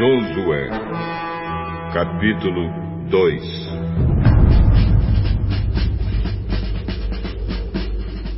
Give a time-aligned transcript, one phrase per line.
[0.00, 0.70] Josué,
[1.92, 2.70] capítulo
[3.10, 3.42] 2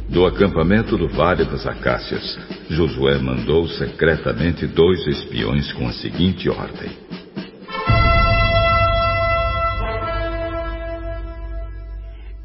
[0.08, 2.36] Do acampamento do Vale das Acácias,
[2.68, 6.90] Josué mandou secretamente dois espiões com a seguinte ordem: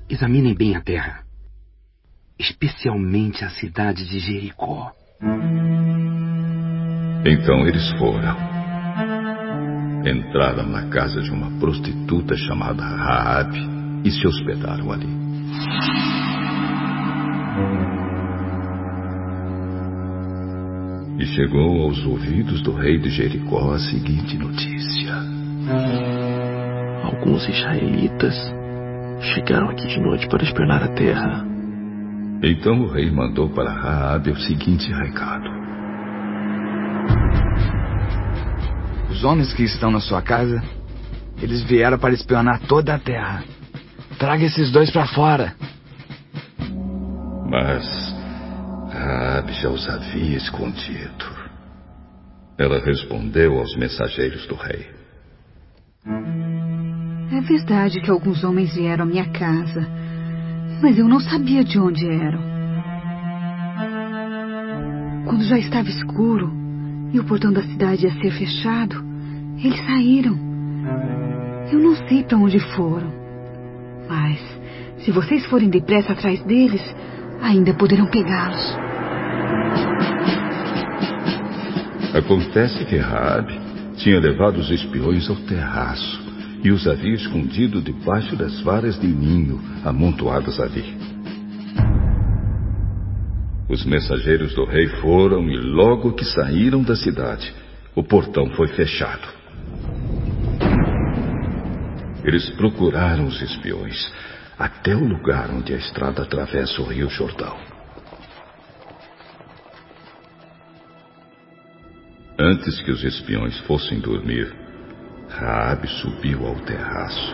[0.07, 1.23] Examinem bem a terra,
[2.37, 4.91] especialmente a cidade de Jericó.
[7.25, 8.46] Então eles foram.
[10.07, 13.59] Entraram na casa de uma prostituta chamada Raabe
[14.05, 15.09] e se hospedaram ali.
[21.19, 25.13] E chegou aos ouvidos do rei de Jericó a seguinte notícia:
[27.03, 28.33] Alguns israelitas
[29.19, 31.45] chegaram aqui de noite para espionar a terra.
[32.41, 35.66] Então o rei mandou para Raabe o seguinte recado:
[39.17, 40.61] Os homens que estão na sua casa,
[41.41, 43.43] eles vieram para espionar toda a terra.
[44.19, 45.55] Traga esses dois para fora.
[47.49, 48.15] Mas
[48.91, 51.25] Raabe já os havia escondido.
[52.59, 54.85] Ela respondeu aos mensageiros do rei.
[57.31, 59.87] É verdade que alguns homens vieram à minha casa,
[60.79, 62.43] mas eu não sabia de onde eram.
[65.25, 66.53] Quando já estava escuro
[67.11, 69.06] e o portão da cidade ia ser fechado,
[69.63, 70.37] eles saíram.
[71.71, 73.11] Eu não sei para onde foram.
[74.07, 74.39] Mas,
[75.03, 76.81] se vocês forem depressa atrás deles,
[77.41, 78.77] ainda poderão pegá-los.
[82.13, 83.59] Acontece que Raabe
[83.97, 86.25] tinha levado os espiões ao terraço
[86.63, 90.97] e os havia escondido debaixo das varas de ninho amontoadas ali.
[93.69, 97.53] Os mensageiros do rei foram e logo que saíram da cidade,
[97.93, 99.36] o portão foi fechado.
[102.27, 104.11] Eles procuraram os espiões
[104.59, 107.55] até o lugar onde a estrada atravessa o Rio Jordão.
[112.37, 114.53] Antes que os espiões fossem dormir,
[115.29, 117.33] Raabe subiu ao terraço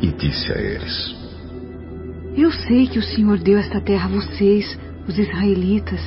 [0.00, 1.16] e disse a eles:
[2.36, 4.78] Eu sei que o Senhor deu esta terra a vocês,
[5.08, 6.00] os israelitas.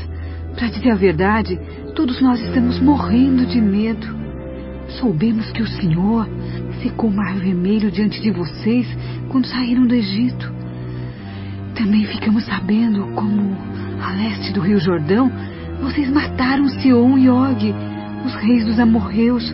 [0.56, 1.60] Para dizer a verdade,
[1.96, 4.23] todos nós estamos morrendo de medo.
[5.00, 6.28] Soubemos que o Senhor
[6.82, 8.88] secou o mar vermelho diante de vocês
[9.30, 10.52] quando saíram do Egito.
[11.76, 13.58] Também ficamos sabendo como,
[14.02, 15.32] a leste do Rio Jordão,
[15.82, 17.74] vocês mataram Sion e Og,
[18.26, 19.54] os reis dos amorreus,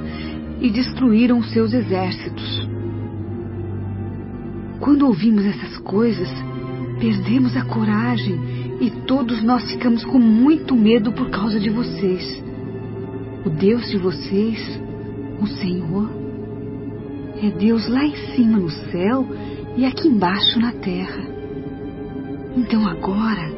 [0.59, 2.69] e destruíram seus exércitos.
[4.79, 6.29] Quando ouvimos essas coisas,
[6.99, 8.39] perdemos a coragem
[8.81, 12.43] e todos nós ficamos com muito medo por causa de vocês.
[13.45, 14.81] O Deus de vocês,
[15.41, 16.09] o Senhor,
[17.41, 19.25] é Deus lá em cima no céu
[19.77, 21.23] e aqui embaixo na terra.
[22.57, 23.49] Então agora,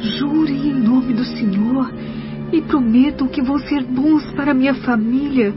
[0.00, 1.92] jurem em nome do Senhor
[2.52, 5.54] e prometam que vão ser bons para minha família,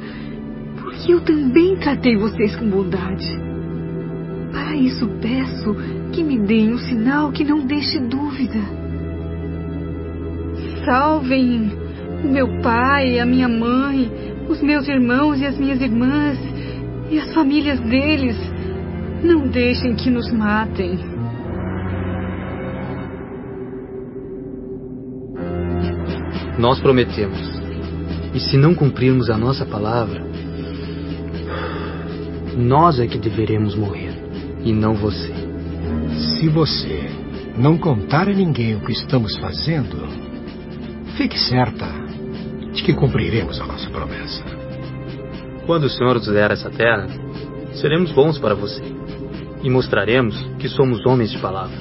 [0.79, 3.27] porque eu também tratei vocês com bondade.
[4.51, 5.75] Para isso peço
[6.11, 8.59] que me deem um sinal que não deixe dúvida.
[10.85, 11.71] Salvem
[12.23, 14.11] o meu pai, a minha mãe,
[14.49, 16.37] os meus irmãos e as minhas irmãs
[17.09, 18.35] e as famílias deles.
[19.23, 20.97] Não deixem que nos matem.
[26.57, 27.39] Nós prometemos.
[28.33, 30.23] E se não cumprirmos a nossa palavra,
[32.57, 34.13] nós é que deveremos morrer,
[34.63, 35.33] e não você.
[36.37, 37.09] Se você
[37.57, 40.07] não contar a ninguém o que estamos fazendo,
[41.17, 42.08] fique certa
[42.79, 44.43] de que cumpriremos a nossa promessa.
[45.65, 47.07] Quando o Senhor nos der essa terra,
[47.73, 48.81] seremos bons para você
[49.61, 51.77] e mostraremos que somos homens de palavra.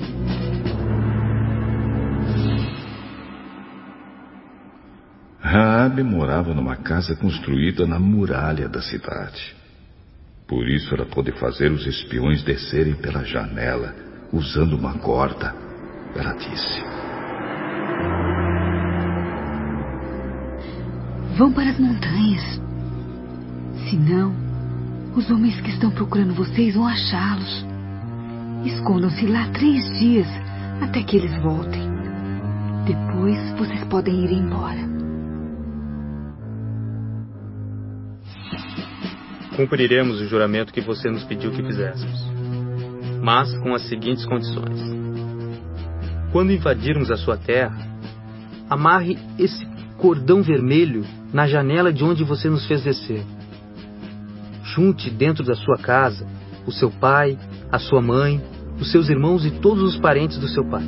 [5.40, 9.56] Raabe morava numa casa construída na muralha da cidade.
[10.46, 13.94] Por isso ela pôde fazer os espiões descerem pela janela,
[14.32, 15.54] usando uma corda.
[16.16, 16.97] Ela disse:
[21.38, 22.60] Vão para as montanhas.
[23.88, 24.34] Senão,
[25.14, 27.64] os homens que estão procurando vocês vão achá-los.
[28.64, 30.26] Escondam-se lá três dias
[30.82, 31.88] até que eles voltem.
[32.84, 34.80] Depois vocês podem ir embora.
[39.54, 42.20] Cumpriremos o juramento que você nos pediu que fizéssemos,
[43.22, 44.80] mas com as seguintes condições.
[46.32, 47.78] Quando invadirmos a sua terra,
[48.68, 49.64] amarre esse
[49.98, 53.22] cordão vermelho na janela de onde você nos fez descer.
[54.62, 56.26] Junte dentro da sua casa
[56.66, 57.38] o seu pai,
[57.72, 58.40] a sua mãe,
[58.78, 60.84] os seus irmãos e todos os parentes do seu pai.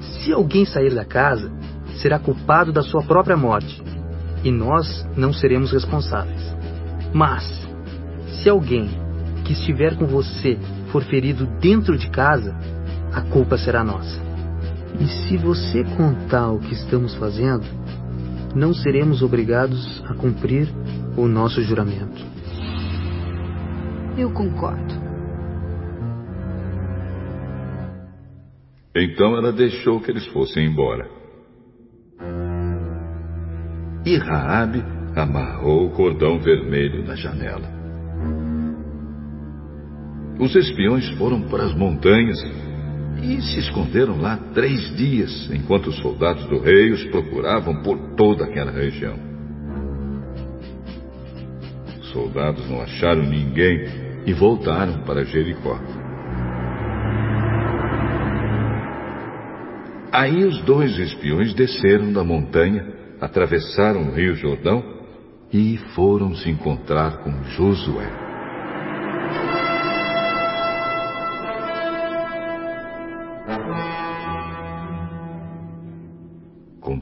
[0.00, 1.50] Se alguém sair da casa,
[1.96, 3.82] será culpado da sua própria morte,
[4.44, 6.54] e nós não seremos responsáveis.
[7.12, 7.44] Mas,
[8.42, 8.88] se alguém
[9.44, 10.58] que estiver com você
[10.90, 12.54] for ferido dentro de casa,
[13.12, 14.31] a culpa será nossa.
[15.00, 17.64] E se você contar o que estamos fazendo,
[18.54, 20.68] não seremos obrigados a cumprir
[21.16, 22.24] o nosso juramento.
[24.16, 25.02] Eu concordo.
[28.94, 31.08] Então ela deixou que eles fossem embora.
[34.04, 34.84] E Raabe
[35.16, 37.68] amarrou o cordão vermelho na janela.
[40.38, 42.38] Os espiões foram para as montanhas
[43.22, 48.44] e se esconderam lá três dias, enquanto os soldados do rei os procuravam por toda
[48.44, 49.16] aquela região.
[52.00, 53.84] Os soldados não acharam ninguém
[54.26, 55.78] e voltaram para Jericó.
[60.12, 62.86] Aí os dois espiões desceram da montanha,
[63.20, 64.84] atravessaram o rio Jordão
[65.52, 68.21] e foram se encontrar com Josué.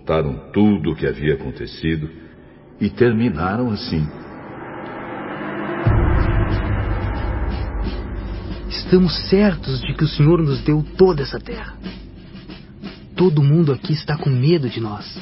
[0.00, 2.08] Contaram tudo o que havia acontecido
[2.80, 4.06] e terminaram assim.
[8.68, 11.74] Estamos certos de que o Senhor nos deu toda essa terra.
[13.14, 15.20] Todo mundo aqui está com medo de nós.